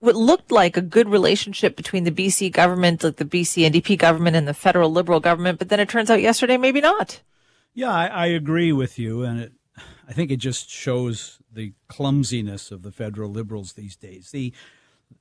what 0.00 0.14
looked 0.14 0.52
like 0.52 0.76
a 0.76 0.82
good 0.82 1.08
relationship 1.08 1.76
between 1.76 2.04
the 2.04 2.10
BC 2.10 2.52
government, 2.52 3.02
like 3.02 3.16
the 3.16 3.24
BC 3.24 3.66
NDP 3.72 3.96
government 3.96 4.36
and 4.36 4.46
the 4.46 4.52
federal 4.52 4.92
Liberal 4.92 5.18
government, 5.18 5.58
but 5.58 5.70
then 5.70 5.80
it 5.80 5.88
turns 5.88 6.10
out 6.10 6.20
yesterday, 6.20 6.58
maybe 6.58 6.82
not. 6.82 7.22
Yeah, 7.72 7.90
I, 7.90 8.06
I 8.08 8.26
agree 8.26 8.70
with 8.70 8.98
you, 8.98 9.22
and 9.22 9.40
it, 9.40 9.52
I 10.06 10.12
think 10.12 10.30
it 10.30 10.40
just 10.40 10.68
shows 10.68 11.38
the 11.50 11.72
clumsiness 11.88 12.70
of 12.70 12.82
the 12.82 12.92
federal 12.92 13.30
liberals 13.30 13.72
these 13.72 13.96
days. 13.96 14.30
The 14.30 14.52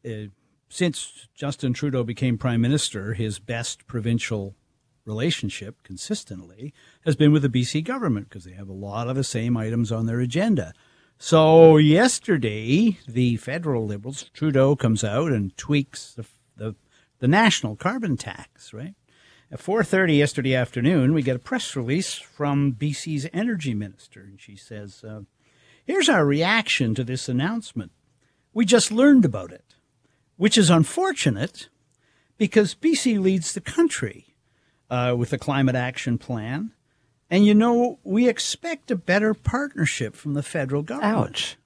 uh, 0.06 0.32
since 0.68 1.30
Justin 1.34 1.72
Trudeau 1.72 2.04
became 2.04 2.38
prime 2.38 2.60
minister, 2.60 3.14
his 3.14 3.40
best 3.40 3.88
provincial 3.88 4.58
relationship 5.08 5.82
consistently 5.84 6.74
has 7.06 7.16
been 7.16 7.32
with 7.32 7.42
the 7.42 7.50
BC 7.50 7.84
government 7.84 8.30
because 8.30 8.44
they 8.44 8.52
have 8.52 8.70
a 8.70 8.74
lot 8.74 9.08
of 9.08 9.16
the 9.16 9.24
same 9.24 9.58
items 9.58 9.92
on 9.92 10.06
their 10.06 10.20
agenda. 10.20 10.74
So 11.18 11.78
yesterday, 11.78 13.00
the 13.08 13.38
federal 13.38 13.88
liberals, 13.88 14.30
Trudeau 14.34 14.76
comes 14.76 15.04
out 15.04 15.32
and 15.32 15.56
tweaks 15.58 16.14
the 16.14 16.26
the, 16.58 16.76
the 17.20 17.28
national 17.28 17.76
carbon 17.76 18.18
tax, 18.18 18.74
right? 18.74 18.96
At 19.52 19.60
4:30 19.60 20.18
yesterday 20.18 20.54
afternoon, 20.54 21.14
we 21.14 21.22
get 21.22 21.36
a 21.36 21.40
press 21.40 21.76
release 21.76 22.16
from 22.16 22.74
BC's 22.74 23.28
energy 23.32 23.74
minister, 23.74 24.22
and 24.22 24.40
she 24.40 24.56
says, 24.56 25.04
uh, 25.04 25.22
"Here's 25.86 26.10
our 26.10 26.26
reaction 26.26 26.94
to 26.96 27.04
this 27.04 27.30
announcement. 27.30 27.92
We 28.54 28.66
just 28.66 28.92
learned 28.92 29.24
about 29.24 29.52
it, 29.52 29.76
which 30.36 30.58
is 30.58 30.70
unfortunate 30.70 31.70
because 32.38 32.76
BC 32.76 33.20
leads 33.20 33.54
the 33.54 33.62
country 33.62 34.27
uh, 34.90 35.16
with 35.18 35.30
the 35.30 35.38
climate 35.38 35.76
action 35.76 36.18
plan, 36.18 36.72
and 37.30 37.46
you 37.46 37.54
know 37.54 38.00
we 38.04 38.28
expect 38.28 38.92
a 38.92 38.96
better 38.96 39.34
partnership 39.34 40.16
from 40.16 40.34
the 40.34 40.44
federal 40.44 40.84
government." 40.84 41.18
Ouch. 41.18 41.58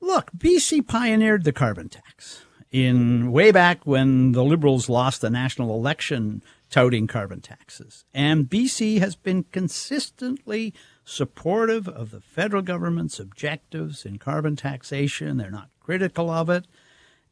Look, 0.00 0.30
BC 0.36 0.86
pioneered 0.86 1.44
the 1.44 1.52
carbon 1.52 1.88
tax 1.88 2.44
in 2.70 3.30
way 3.30 3.52
back 3.52 3.86
when 3.86 4.32
the 4.32 4.44
Liberals 4.44 4.88
lost 4.88 5.20
the 5.20 5.30
national 5.30 5.74
election 5.74 6.42
touting 6.70 7.06
carbon 7.06 7.40
taxes. 7.40 8.04
And 8.12 8.50
BC 8.50 8.98
has 8.98 9.14
been 9.14 9.44
consistently 9.44 10.74
supportive 11.04 11.88
of 11.88 12.10
the 12.10 12.20
federal 12.20 12.62
government's 12.62 13.20
objectives 13.20 14.04
in 14.04 14.18
carbon 14.18 14.56
taxation. 14.56 15.36
They're 15.36 15.52
not 15.52 15.70
critical 15.78 16.28
of 16.28 16.50
it. 16.50 16.66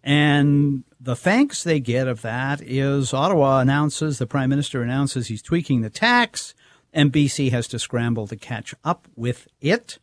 And 0.04 0.84
the 1.00 1.16
thanks 1.16 1.62
they 1.62 1.80
get 1.80 2.08
of 2.08 2.22
that 2.22 2.60
is 2.60 3.14
Ottawa 3.14 3.60
announces, 3.60 4.18
the 4.18 4.26
Prime 4.26 4.50
Minister 4.50 4.82
announces 4.82 5.28
he's 5.28 5.42
tweaking 5.42 5.82
the 5.82 5.90
tax, 5.90 6.54
and 6.92 7.12
BC 7.12 7.50
has 7.50 7.68
to 7.68 7.78
scramble 7.78 8.26
to 8.26 8.36
catch 8.36 8.74
up 8.84 9.06
with 9.16 9.48
it. 9.60 9.98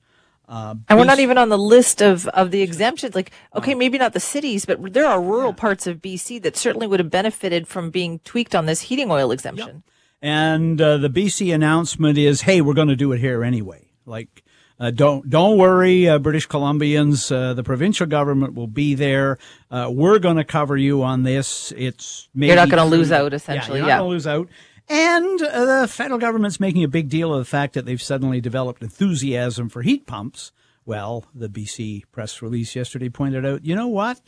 Uh, 0.47 0.75
And 0.87 0.97
we're 0.97 1.05
not 1.05 1.19
even 1.19 1.37
on 1.37 1.49
the 1.49 1.57
list 1.59 2.01
of, 2.01 2.27
of 2.29 2.49
the 2.49 2.61
exemptions. 2.63 3.13
Like, 3.13 3.31
okay, 3.55 3.75
maybe 3.75 3.97
not 3.99 4.13
the 4.13 4.19
cities, 4.19 4.65
but 4.65 4.93
there 4.93 5.05
are 5.05 5.21
rural 5.21 5.53
parts 5.53 5.85
of 5.85 5.97
BC 5.97 6.41
that 6.41 6.57
certainly 6.57 6.87
would 6.87 6.99
have 6.99 7.11
benefited 7.11 7.67
from 7.67 7.91
being 7.91 8.19
tweaked 8.19 8.55
on 8.55 8.65
this 8.65 8.81
heating 8.81 9.11
oil 9.11 9.31
exemption. 9.31 9.83
And 10.23 10.81
uh, 10.81 10.97
the 10.97 11.09
BC 11.09 11.53
announcement 11.53 12.17
is, 12.17 12.41
"Hey, 12.41 12.61
we're 12.61 12.73
going 12.73 12.87
to 12.87 12.95
do 12.95 13.11
it 13.11 13.19
here 13.19 13.43
anyway. 13.43 13.91
Like, 14.05 14.43
uh, 14.79 14.91
don't 14.91 15.29
don't 15.29 15.57
worry, 15.57 16.07
uh, 16.07 16.19
British 16.19 16.47
Columbians. 16.47 17.31
Uh, 17.35 17.53
the 17.53 17.63
provincial 17.63 18.07
government 18.07 18.53
will 18.53 18.67
be 18.67 18.95
there. 18.95 19.37
Uh, 19.69 19.89
we're 19.91 20.19
going 20.19 20.37
to 20.37 20.43
cover 20.43 20.77
you 20.77 21.03
on 21.03 21.23
this. 21.23 21.73
It's 21.75 22.29
maybe 22.33 22.47
You're 22.47 22.55
not 22.55 22.69
gonna 22.69 22.85
lose 22.85 23.11
out, 23.11 23.33
essentially, 23.33 23.79
Yeah, 23.79 23.83
you're 23.85 23.89
yeah. 23.89 23.95
not 23.97 24.01
going 24.03 24.09
to 24.09 24.13
lose 24.13 24.27
out." 24.27 24.49
And 24.91 25.41
uh, 25.43 25.81
the 25.81 25.87
federal 25.87 26.19
government's 26.19 26.59
making 26.59 26.83
a 26.83 26.87
big 26.87 27.09
deal 27.09 27.31
of 27.31 27.39
the 27.39 27.45
fact 27.45 27.73
that 27.75 27.85
they've 27.85 28.01
suddenly 28.01 28.41
developed 28.41 28.81
enthusiasm 28.81 29.69
for 29.69 29.83
heat 29.83 30.07
pumps. 30.07 30.51
Well, 30.83 31.25
the 31.35 31.47
BC 31.47 32.05
press 32.11 32.41
release 32.41 32.75
yesterday 32.75 33.09
pointed 33.09 33.45
out, 33.45 33.63
you 33.63 33.75
know 33.75 33.87
what? 33.87 34.19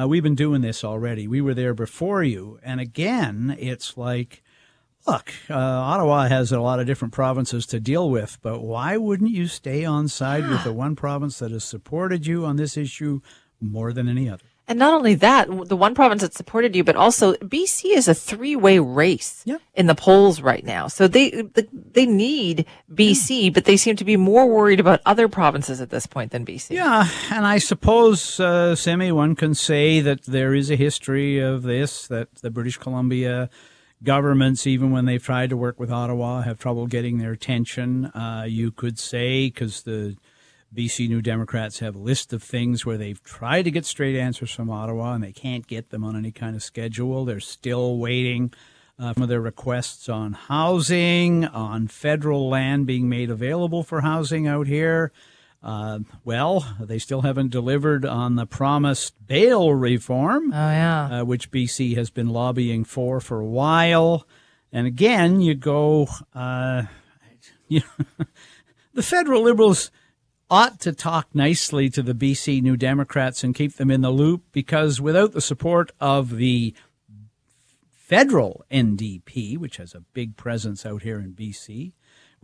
Uh, 0.00 0.06
we've 0.06 0.22
been 0.22 0.36
doing 0.36 0.60
this 0.60 0.84
already. 0.84 1.26
We 1.26 1.40
were 1.40 1.54
there 1.54 1.74
before 1.74 2.22
you. 2.22 2.60
And 2.62 2.78
again, 2.78 3.56
it's 3.58 3.96
like, 3.96 4.43
look, 5.06 5.32
uh, 5.50 5.54
Ottawa 5.54 6.28
has 6.28 6.52
a 6.52 6.60
lot 6.60 6.80
of 6.80 6.86
different 6.86 7.12
provinces 7.14 7.66
to 7.66 7.80
deal 7.80 8.10
with, 8.10 8.38
but 8.42 8.60
why 8.60 8.96
wouldn't 8.96 9.30
you 9.30 9.46
stay 9.46 9.84
on 9.84 10.08
side 10.08 10.48
with 10.48 10.64
the 10.64 10.72
one 10.84 10.96
province 10.96 11.38
that 11.38 11.50
has 11.52 11.64
supported 11.64 12.26
you 12.26 12.44
on 12.44 12.56
this 12.56 12.76
issue 12.76 13.20
more 13.60 13.92
than 13.92 14.08
any 14.08 14.28
other? 14.28 14.44
And 14.66 14.78
not 14.78 14.94
only 14.94 15.14
that, 15.16 15.46
the 15.68 15.76
one 15.76 15.94
province 15.94 16.22
that 16.22 16.32
supported 16.32 16.74
you, 16.74 16.82
but 16.84 16.96
also 16.96 17.34
BC 17.34 17.94
is 17.94 18.08
a 18.08 18.14
three-way 18.14 18.78
race 18.78 19.42
Yeah. 19.44 19.58
in 19.74 19.88
the 19.88 19.94
polls 19.94 20.40
right 20.40 20.64
now. 20.64 20.88
So 20.88 21.06
they 21.06 21.42
they 21.92 22.06
need 22.06 22.64
BC, 22.90 23.52
but 23.52 23.66
they 23.66 23.76
seem 23.76 23.94
to 23.96 24.06
be 24.06 24.16
more 24.16 24.46
worried 24.46 24.80
about 24.80 25.02
other 25.04 25.28
provinces 25.28 25.82
at 25.82 25.90
this 25.90 26.06
point 26.06 26.30
than 26.32 26.46
BC. 26.46 26.70
Yeah, 26.70 27.06
and 27.30 27.44
I 27.44 27.58
suppose, 27.58 28.40
uh, 28.40 28.74
Simi, 28.74 29.12
one 29.12 29.36
can 29.36 29.52
say 29.54 30.00
that 30.00 30.22
there 30.22 30.54
is 30.54 30.70
a 30.70 30.76
history 30.76 31.40
of 31.40 31.62
this, 31.62 32.08
that 32.08 32.34
the 32.36 32.50
British 32.50 32.78
Columbia 32.78 33.50
governments, 34.02 34.66
even 34.66 34.90
when 34.90 35.04
they've 35.04 35.22
tried 35.22 35.50
to 35.50 35.56
work 35.56 35.78
with 35.78 35.90
Ottawa, 35.90 36.42
have 36.42 36.58
trouble 36.58 36.86
getting 36.86 37.18
their 37.18 37.32
attention. 37.32 38.06
Uh, 38.06 38.44
you 38.48 38.70
could 38.70 38.98
say, 38.98 39.46
because 39.46 39.82
the 39.82 40.16
BC 40.74 41.08
New 41.08 41.22
Democrats 41.22 41.78
have 41.78 41.94
a 41.94 42.00
list 42.00 42.32
of 42.32 42.42
things 42.42 42.84
where 42.84 42.98
they've 42.98 43.22
tried 43.22 43.62
to 43.62 43.70
get 43.70 43.86
straight 43.86 44.16
answers 44.16 44.50
from 44.50 44.70
Ottawa 44.70 45.12
and 45.12 45.22
they 45.22 45.32
can't 45.32 45.66
get 45.66 45.90
them 45.90 46.02
on 46.02 46.16
any 46.16 46.32
kind 46.32 46.56
of 46.56 46.62
schedule. 46.62 47.24
They're 47.24 47.38
still 47.38 47.98
waiting 47.98 48.52
uh, 48.98 49.12
for 49.12 49.26
their 49.26 49.40
requests 49.40 50.08
on 50.08 50.32
housing, 50.32 51.44
on 51.44 51.86
federal 51.86 52.48
land 52.48 52.86
being 52.86 53.08
made 53.08 53.30
available 53.30 53.82
for 53.82 54.00
housing 54.00 54.46
out 54.48 54.66
here. 54.66 55.12
Uh, 55.64 56.00
well, 56.24 56.76
they 56.78 56.98
still 56.98 57.22
haven't 57.22 57.50
delivered 57.50 58.04
on 58.04 58.36
the 58.36 58.44
promised 58.44 59.14
bail 59.26 59.72
reform, 59.72 60.52
Oh 60.52 60.70
yeah. 60.70 61.20
uh, 61.20 61.24
which 61.24 61.50
BC 61.50 61.96
has 61.96 62.10
been 62.10 62.28
lobbying 62.28 62.84
for 62.84 63.18
for 63.18 63.40
a 63.40 63.46
while. 63.46 64.26
And 64.70 64.86
again, 64.86 65.40
you 65.40 65.54
go, 65.54 66.06
uh, 66.34 66.82
you 67.68 67.80
the 68.92 69.02
federal 69.02 69.42
liberals 69.42 69.90
ought 70.50 70.78
to 70.80 70.92
talk 70.92 71.28
nicely 71.34 71.88
to 71.88 72.02
the 72.02 72.14
BC 72.14 72.60
New 72.60 72.76
Democrats 72.76 73.42
and 73.42 73.54
keep 73.54 73.76
them 73.76 73.90
in 73.90 74.02
the 74.02 74.10
loop 74.10 74.42
because 74.52 75.00
without 75.00 75.32
the 75.32 75.40
support 75.40 75.90
of 75.98 76.36
the 76.36 76.74
federal 77.90 78.64
NDP, 78.70 79.56
which 79.56 79.78
has 79.78 79.94
a 79.94 80.00
big 80.12 80.36
presence 80.36 80.84
out 80.84 81.02
here 81.02 81.18
in 81.18 81.32
BC, 81.32 81.94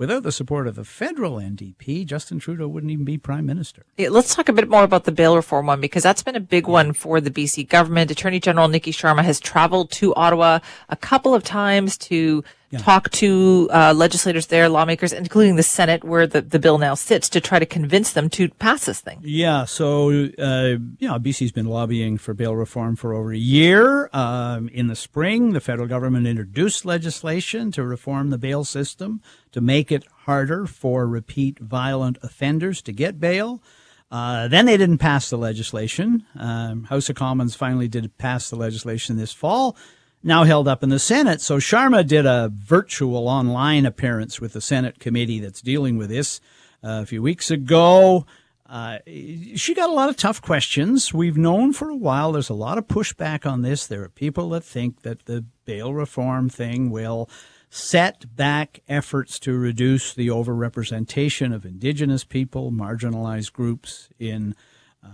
without 0.00 0.23
the 0.23 0.33
support 0.33 0.66
of 0.66 0.76
the 0.76 0.83
federal 0.83 1.37
NDP, 1.37 2.07
Justin 2.07 2.38
Trudeau 2.38 2.66
wouldn't 2.66 2.90
even 2.90 3.04
be 3.04 3.19
prime 3.19 3.45
minister. 3.45 3.85
Yeah, 3.99 4.09
let's 4.09 4.35
talk 4.35 4.49
a 4.49 4.52
bit 4.54 4.66
more 4.66 4.83
about 4.83 5.04
the 5.04 5.12
bail 5.12 5.37
reform 5.37 5.66
one 5.66 5.78
because 5.78 6.02
that's 6.02 6.23
been 6.23 6.35
a 6.35 6.40
big 6.40 6.66
one 6.66 6.95
for 6.95 7.21
the 7.21 7.30
BC 7.30 7.69
government. 7.69 8.11
Attorney 8.11 8.40
General 8.40 8.66
Nikki 8.69 8.92
Sharma 8.92 9.23
has 9.23 9.38
traveled 9.38 9.90
to 9.92 10.14
Ottawa 10.14 10.61
a 10.88 10.97
couple 10.97 11.35
of 11.35 11.45
times 11.45 11.99
to 11.99 12.42
talk 12.79 13.11
to 13.11 13.69
uh, 13.73 13.93
legislators 13.97 14.47
there, 14.47 14.69
lawmakers, 14.69 15.12
including 15.12 15.57
the 15.57 15.62
Senate, 15.62 16.05
where 16.05 16.27
the, 16.27 16.41
the 16.41 16.59
bill 16.59 16.79
now 16.79 16.95
sits, 16.95 17.29
to 17.31 17.41
try 17.41 17.59
to 17.59 17.67
convince 17.67 18.12
them 18.12 18.29
to 18.31 18.49
pass 18.49 18.85
this 18.87 19.00
thing. 19.00 19.19
Yeah, 19.23 19.65
so 19.65 20.09
uh, 20.11 20.77
you 20.99 21.09
know, 21.09 21.19
BC's 21.19 21.53
been 21.53 21.67
lobbying 21.67 22.19
for 22.19 22.35
bail 22.35 22.55
reform 22.55 22.97
for 22.97 23.12
over 23.12 23.33
a 23.33 23.39
year. 23.39 24.09
Um, 24.12 24.69
in 24.69 24.87
the 24.87 24.97
spring, 24.97 25.53
the 25.53 25.61
federal 25.61 25.89
government 25.89 26.27
introduced 26.27 26.85
legislation 26.85 27.73
to 27.73 27.83
reform 27.83 28.31
the 28.31 28.39
bail 28.39 28.65
system 28.65 29.21
to 29.53 29.61
make 29.61 29.91
it 29.91 30.05
harder 30.25 30.67
for 30.67 31.07
repeat 31.07 31.59
violent 31.59 32.19
offenders 32.23 32.83
to 32.83 32.93
get 32.93 33.19
bail. 33.19 33.62
Uh, 34.11 34.49
then 34.49 34.67
they 34.67 34.77
didn't 34.77 34.99
pass 34.99 35.31
the 35.31 35.39
legislation. 35.39 36.25
Um, 36.37 36.85
House 36.85 37.09
of 37.09 37.17
Commons 37.17 37.55
finally 37.55 37.87
did 37.87 38.17
pass 38.19 38.50
the 38.50 38.57
legislation 38.57 39.17
this 39.17 39.33
fall. 39.33 39.77
Now 40.23 40.45
held 40.45 40.69
up 40.69 40.83
in 40.83 40.91
the 40.91 40.99
Senate. 40.99 41.41
So 41.41 41.57
Sharma 41.57 42.07
did 42.07 42.27
a 42.27 42.50
virtual 42.53 43.27
online 43.27 43.87
appearance 43.87 44.41
with 44.41 44.53
the 44.53 44.61
Senate 44.61 44.99
committee 44.99 45.41
that's 45.41 45.62
dealing 45.62 45.97
with 45.97 46.11
this 46.11 46.41
uh, 46.85 47.00
a 47.03 47.07
few 47.07 47.23
weeks 47.23 47.50
ago. 47.50 48.27
Uh, 48.67 48.99
she 49.57 49.75
got 49.75 49.91
a 49.91 49.93
lot 49.93 50.09
of 50.09 50.17
tough 50.17 50.41
questions. 50.41 51.12
We've 51.12 51.37
known 51.37 51.73
for 51.73 51.89
a 51.91 51.97
while 51.97 52.33
there's 52.33 52.50
a 52.50 52.55
lot 52.55 52.79
of 52.79 52.87
pushback 52.87 53.45
on 53.45 53.62
this. 53.62 53.87
There 53.87 54.03
are 54.05 54.09
people 54.09 54.50
that 54.50 54.62
think 54.62 55.03
that 55.03 55.25
the 55.25 55.45
bail 55.65 55.93
reform 55.93 56.49
thing 56.49 56.91
will 56.91 57.29
set 57.69 58.37
back 58.37 58.81
efforts 58.89 59.39
to 59.41 59.59
reduce 59.59 60.12
the 60.12 60.29
overrepresentation 60.29 61.55
of 61.55 61.65
Indigenous 61.65 62.25
people, 62.25 62.71
marginalized 62.71 63.53
groups 63.53 64.09
in 64.19 64.55
uh, 65.03 65.09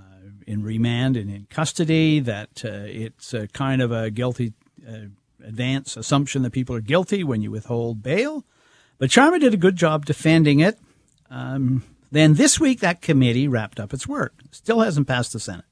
in 0.47 0.63
remand 0.63 1.17
and 1.17 1.31
in 1.31 1.47
custody. 1.49 2.19
That 2.21 2.63
uh, 2.63 2.85
it's 2.85 3.33
a 3.33 3.49
kind 3.49 3.81
of 3.81 3.91
a 3.91 4.11
guilty 4.11 4.53
advance 5.45 5.97
assumption 5.97 6.43
that 6.43 6.53
people 6.53 6.75
are 6.75 6.81
guilty 6.81 7.25
when 7.25 7.43
you 7.43 7.51
withhold 7.51 8.03
bail. 8.03 8.45
But 8.99 9.11
Sharma 9.11 9.41
did 9.41 9.55
a 9.55 9.59
good 9.59 9.77
job 9.77 10.07
defending 10.07 10.61
it. 10.61 10.79
Um, 11.31 11.85
then 12.11 12.35
this 12.35 12.59
week, 12.59 12.81
that 12.81 13.03
committee 13.03 13.49
wrapped 13.49 13.81
up 13.81 13.93
its 13.93 14.07
work. 14.07 14.35
Still 14.51 14.81
hasn't 14.81 15.09
passed 15.09 15.33
the 15.33 15.41
Senate. 15.41 15.65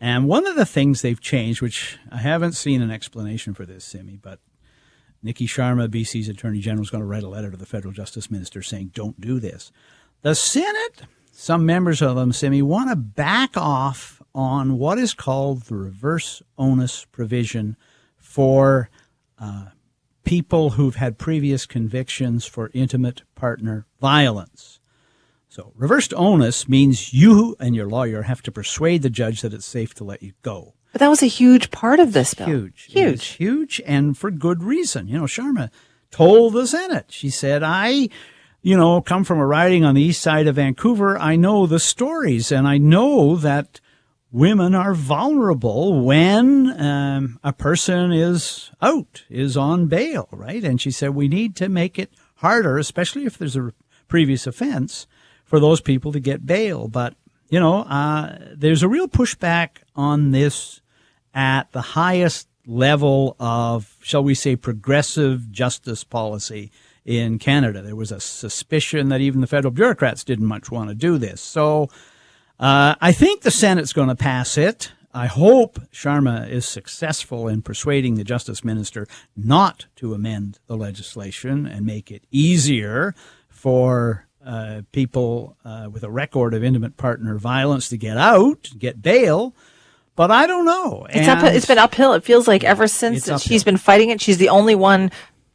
And 0.00 0.26
one 0.26 0.46
of 0.46 0.56
the 0.56 0.66
things 0.66 1.02
they've 1.02 1.20
changed, 1.20 1.60
which 1.60 1.98
I 2.10 2.18
haven't 2.18 2.52
seen 2.52 2.82
an 2.82 2.90
explanation 2.90 3.54
for 3.54 3.66
this, 3.66 3.84
Simi, 3.84 4.16
but 4.16 4.40
Nikki 5.22 5.46
Sharma, 5.46 5.88
BC's 5.88 6.28
Attorney 6.28 6.60
General, 6.60 6.82
is 6.82 6.90
going 6.90 7.02
to 7.02 7.06
write 7.06 7.22
a 7.22 7.28
letter 7.28 7.50
to 7.50 7.56
the 7.56 7.66
federal 7.66 7.92
justice 7.92 8.30
minister 8.30 8.62
saying, 8.62 8.92
don't 8.94 9.20
do 9.20 9.38
this. 9.38 9.70
The 10.22 10.34
Senate, 10.34 11.02
some 11.32 11.66
members 11.66 12.00
of 12.00 12.16
them, 12.16 12.32
Simi, 12.32 12.62
want 12.62 12.88
to 12.90 12.96
back 12.96 13.56
off 13.56 14.22
on 14.34 14.78
what 14.78 14.98
is 14.98 15.12
called 15.12 15.62
the 15.62 15.74
reverse 15.74 16.42
onus 16.56 17.04
provision 17.06 17.76
for 18.30 18.88
uh, 19.40 19.64
people 20.22 20.70
who've 20.70 20.94
had 20.94 21.18
previous 21.18 21.66
convictions 21.66 22.46
for 22.46 22.70
intimate 22.72 23.22
partner 23.34 23.86
violence. 24.00 24.78
So, 25.48 25.72
reversed 25.74 26.14
onus 26.16 26.68
means 26.68 27.12
you 27.12 27.56
and 27.58 27.74
your 27.74 27.88
lawyer 27.88 28.22
have 28.22 28.40
to 28.42 28.52
persuade 28.52 29.02
the 29.02 29.10
judge 29.10 29.40
that 29.40 29.52
it's 29.52 29.66
safe 29.66 29.94
to 29.94 30.04
let 30.04 30.22
you 30.22 30.34
go. 30.42 30.74
But 30.92 31.00
that 31.00 31.08
was 31.08 31.24
a 31.24 31.26
huge 31.26 31.72
part 31.72 31.98
of 31.98 32.12
this 32.12 32.34
bill. 32.34 32.46
Huge. 32.46 32.84
Huge. 32.84 33.26
huge, 33.30 33.82
and 33.84 34.16
for 34.16 34.30
good 34.30 34.62
reason. 34.62 35.08
You 35.08 35.18
know, 35.18 35.24
Sharma 35.24 35.68
told 36.12 36.52
the 36.52 36.68
Senate, 36.68 37.06
she 37.08 37.30
said, 37.30 37.64
I, 37.64 38.10
you 38.62 38.76
know, 38.76 39.00
come 39.00 39.24
from 39.24 39.40
a 39.40 39.46
riding 39.46 39.84
on 39.84 39.96
the 39.96 40.02
east 40.02 40.22
side 40.22 40.46
of 40.46 40.54
Vancouver. 40.54 41.18
I 41.18 41.34
know 41.34 41.66
the 41.66 41.80
stories, 41.80 42.52
and 42.52 42.68
I 42.68 42.78
know 42.78 43.34
that 43.34 43.80
women 44.32 44.74
are 44.74 44.94
vulnerable 44.94 46.04
when 46.04 46.80
um, 46.80 47.38
a 47.42 47.52
person 47.52 48.12
is 48.12 48.70
out, 48.80 49.24
is 49.28 49.56
on 49.56 49.86
bail, 49.86 50.28
right? 50.32 50.64
And 50.64 50.80
she 50.80 50.90
said, 50.90 51.10
we 51.10 51.28
need 51.28 51.56
to 51.56 51.68
make 51.68 51.98
it 51.98 52.12
harder, 52.36 52.78
especially 52.78 53.26
if 53.26 53.36
there's 53.36 53.56
a 53.56 53.72
previous 54.08 54.46
offense, 54.46 55.06
for 55.44 55.58
those 55.58 55.80
people 55.80 56.12
to 56.12 56.20
get 56.20 56.46
bail. 56.46 56.88
But, 56.88 57.14
you 57.48 57.58
know, 57.58 57.82
uh, 57.82 58.38
there's 58.54 58.82
a 58.82 58.88
real 58.88 59.08
pushback 59.08 59.78
on 59.96 60.30
this 60.30 60.80
at 61.34 61.72
the 61.72 61.80
highest 61.80 62.48
level 62.66 63.36
of, 63.40 63.96
shall 64.00 64.22
we 64.22 64.34
say, 64.34 64.54
progressive 64.54 65.50
justice 65.50 66.04
policy 66.04 66.70
in 67.04 67.38
Canada. 67.38 67.82
There 67.82 67.96
was 67.96 68.12
a 68.12 68.20
suspicion 68.20 69.08
that 69.08 69.20
even 69.20 69.40
the 69.40 69.46
federal 69.46 69.72
bureaucrats 69.72 70.22
didn't 70.22 70.46
much 70.46 70.70
want 70.70 70.88
to 70.88 70.94
do 70.94 71.18
this. 71.18 71.40
So 71.40 71.88
uh, 72.60 72.94
I 73.00 73.12
think 73.12 73.40
the 73.40 73.50
Senate's 73.50 73.94
going 73.94 74.08
to 74.08 74.14
pass 74.14 74.58
it. 74.58 74.92
I 75.12 75.26
hope 75.26 75.80
Sharma 75.90 76.48
is 76.48 76.66
successful 76.66 77.48
in 77.48 77.62
persuading 77.62 78.14
the 78.14 78.22
justice 78.22 78.62
minister 78.62 79.06
not 79.34 79.86
to 79.96 80.14
amend 80.14 80.60
the 80.66 80.76
legislation 80.76 81.66
and 81.66 81.84
make 81.84 82.12
it 82.12 82.22
easier 82.30 83.14
for 83.48 84.28
uh, 84.44 84.82
people 84.92 85.56
uh, 85.64 85.88
with 85.90 86.04
a 86.04 86.10
record 86.10 86.54
of 86.54 86.62
intimate 86.62 86.96
partner 86.96 87.38
violence 87.38 87.88
to 87.88 87.96
get 87.96 88.16
out, 88.16 88.70
get 88.78 89.02
bail. 89.02 89.54
But 90.14 90.30
I 90.30 90.46
don't 90.46 90.66
know. 90.66 91.06
It's, 91.08 91.28
up, 91.28 91.42
it's 91.44 91.66
been 91.66 91.78
uphill. 91.78 92.12
It 92.12 92.24
feels 92.24 92.46
like 92.46 92.62
ever 92.62 92.86
since 92.86 93.18
it's 93.18 93.26
that 93.26 93.34
uphill. 93.36 93.48
she's 93.48 93.64
been 93.64 93.78
fighting 93.78 94.10
it. 94.10 94.20
She's 94.20 94.36
the 94.36 94.50
only 94.50 94.74
one 94.74 95.10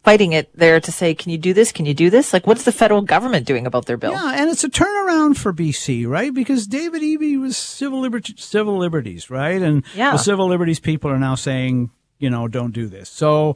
fighting 0.06 0.34
it 0.34 0.56
there 0.56 0.80
to 0.80 0.92
say, 0.92 1.16
can 1.16 1.32
you 1.32 1.38
do 1.38 1.52
this? 1.52 1.72
Can 1.72 1.88
you 1.88 1.94
do 1.96 2.12
this? 2.12 2.32
Like, 2.32 2.46
what's 2.46 2.64
the 2.64 2.72
federal 2.72 3.02
government 3.02 3.48
doing 3.48 3.66
about 3.66 3.88
their 3.88 3.98
bill? 3.98 4.12
Yeah, 4.12 4.34
and 4.36 4.52
it's 4.52 4.64
a 4.64 4.70
turnaround 4.70 5.36
for 5.36 5.52
BC, 5.52 6.08
right? 6.08 6.32
Because 6.32 6.68
David 6.68 7.02
Eby 7.02 7.42
was 7.42 7.58
civil 7.58 8.00
liberty, 8.02 8.36
civil 8.38 8.78
liberties, 8.78 9.32
right? 9.32 9.60
And 9.62 9.84
Yeah. 9.96 10.12
the 10.12 10.18
civil 10.18 10.48
liberties 10.48 10.80
people 10.80 11.10
are 11.10 11.18
now 11.18 11.34
saying, 11.34 11.90
you 12.20 12.30
know, 12.30 12.48
don't 12.48 12.72
do 12.72 12.86
this. 12.86 13.10
So, 13.10 13.56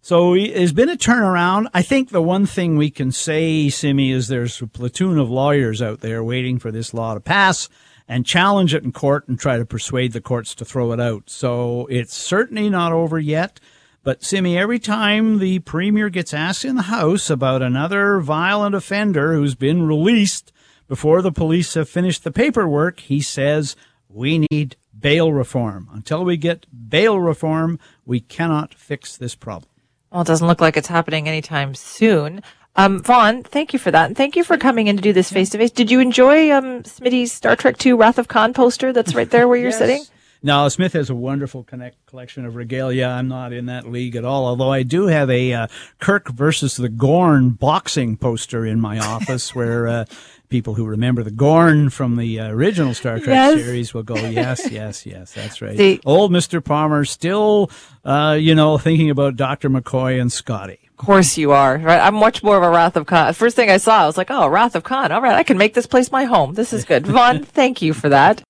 so 0.00 0.34
there's 0.34 0.72
been 0.72 0.88
a 0.88 0.96
turnaround. 0.96 1.66
I 1.74 1.82
think 1.82 2.10
the 2.10 2.22
one 2.22 2.46
thing 2.46 2.76
we 2.76 2.90
can 2.90 3.10
say, 3.10 3.68
Simi, 3.68 4.12
is 4.12 4.28
there's 4.28 4.62
a 4.62 4.68
platoon 4.68 5.18
of 5.18 5.28
lawyers 5.28 5.82
out 5.82 6.00
there 6.00 6.22
waiting 6.22 6.60
for 6.60 6.70
this 6.70 6.94
law 6.94 7.14
to 7.14 7.20
pass 7.20 7.68
and 8.06 8.24
challenge 8.24 8.72
it 8.72 8.84
in 8.84 8.92
court 8.92 9.26
and 9.26 9.38
try 9.38 9.58
to 9.58 9.66
persuade 9.66 10.12
the 10.12 10.20
courts 10.20 10.54
to 10.54 10.64
throw 10.64 10.92
it 10.92 11.00
out. 11.00 11.24
So 11.28 11.86
it's 11.90 12.14
certainly 12.16 12.70
not 12.70 12.92
over 12.92 13.18
yet. 13.18 13.58
But 14.02 14.22
Simi, 14.22 14.56
every 14.56 14.78
time 14.78 15.38
the 15.38 15.58
premier 15.60 16.08
gets 16.08 16.32
asked 16.32 16.64
in 16.64 16.76
the 16.76 16.82
House 16.82 17.28
about 17.28 17.62
another 17.62 18.20
violent 18.20 18.74
offender 18.74 19.34
who's 19.34 19.54
been 19.54 19.86
released 19.86 20.52
before 20.86 21.20
the 21.20 21.32
police 21.32 21.74
have 21.74 21.88
finished 21.88 22.24
the 22.24 22.30
paperwork, 22.30 23.00
he 23.00 23.20
says, 23.20 23.76
we 24.08 24.46
need 24.50 24.76
bail 24.98 25.32
reform. 25.32 25.88
Until 25.92 26.24
we 26.24 26.36
get 26.36 26.66
bail 26.88 27.20
reform, 27.20 27.78
we 28.06 28.20
cannot 28.20 28.74
fix 28.74 29.16
this 29.16 29.34
problem. 29.34 29.70
Well, 30.10 30.22
it 30.22 30.26
doesn't 30.26 30.46
look 30.46 30.60
like 30.60 30.76
it's 30.76 30.88
happening 30.88 31.28
anytime 31.28 31.74
soon. 31.74 32.42
Um, 32.76 33.02
Vaughn, 33.02 33.42
thank 33.42 33.72
you 33.72 33.78
for 33.78 33.90
that. 33.90 34.06
And 34.06 34.16
thank 34.16 34.36
you 34.36 34.44
for 34.44 34.56
coming 34.56 34.86
in 34.86 34.96
to 34.96 35.02
do 35.02 35.12
this 35.12 35.30
face 35.30 35.50
to 35.50 35.58
face. 35.58 35.70
Did 35.70 35.90
you 35.90 36.00
enjoy 36.00 36.50
um, 36.52 36.84
Smitty's 36.84 37.32
Star 37.32 37.56
Trek 37.56 37.84
II 37.84 37.94
Wrath 37.94 38.18
of 38.18 38.28
Khan 38.28 38.54
poster 38.54 38.92
that's 38.92 39.14
right 39.14 39.28
there 39.28 39.48
where 39.48 39.58
you're 39.58 39.72
sitting? 39.72 40.04
No, 40.42 40.68
Smith 40.68 40.92
has 40.92 41.10
a 41.10 41.14
wonderful 41.14 41.64
connect 41.64 42.06
collection 42.06 42.44
of 42.44 42.54
regalia. 42.54 43.06
I'm 43.06 43.26
not 43.28 43.52
in 43.52 43.66
that 43.66 43.88
league 43.90 44.14
at 44.14 44.24
all, 44.24 44.46
although 44.46 44.70
I 44.72 44.84
do 44.84 45.06
have 45.08 45.28
a 45.30 45.52
uh, 45.52 45.66
Kirk 45.98 46.28
versus 46.28 46.76
the 46.76 46.88
Gorn 46.88 47.50
boxing 47.50 48.16
poster 48.16 48.64
in 48.64 48.80
my 48.80 48.98
office 49.00 49.54
where 49.54 49.88
uh, 49.88 50.04
people 50.48 50.74
who 50.74 50.84
remember 50.86 51.22
the 51.24 51.32
Gorn 51.32 51.90
from 51.90 52.16
the 52.16 52.38
uh, 52.38 52.48
original 52.50 52.94
Star 52.94 53.16
Trek 53.18 53.28
Yes. 53.28 53.60
series 53.64 53.92
will 53.94 54.04
go, 54.04 54.14
yes, 54.14 54.68
yes, 54.70 55.04
yes, 55.04 55.32
that's 55.32 55.60
right. 55.60 55.76
The- 55.76 56.00
Old 56.06 56.30
Mr. 56.30 56.64
Palmer 56.64 57.04
still, 57.04 57.70
uh, 58.04 58.36
you 58.40 58.54
know, 58.54 58.78
thinking 58.78 59.10
about 59.10 59.34
Dr. 59.36 59.68
McCoy 59.68 60.20
and 60.20 60.30
Scotty. 60.32 60.78
Of 60.98 61.04
course 61.04 61.36
you 61.38 61.52
are, 61.52 61.78
right? 61.78 62.00
I'm 62.00 62.14
much 62.16 62.42
more 62.42 62.56
of 62.56 62.62
a 62.64 62.70
Wrath 62.70 62.96
of 62.96 63.06
Khan. 63.06 63.32
First 63.32 63.54
thing 63.54 63.70
I 63.70 63.76
saw, 63.76 64.02
I 64.02 64.06
was 64.06 64.16
like, 64.16 64.32
oh, 64.32 64.48
Wrath 64.48 64.74
of 64.74 64.82
Khan. 64.82 65.12
All 65.12 65.22
right, 65.22 65.36
I 65.36 65.44
can 65.44 65.56
make 65.56 65.74
this 65.74 65.86
place 65.86 66.10
my 66.10 66.24
home. 66.24 66.54
This 66.54 66.72
is 66.72 66.84
good. 66.84 67.06
Vaughn, 67.08 67.44
thank 67.44 67.80
you 67.82 67.92
for 67.94 68.08
that. 68.08 68.42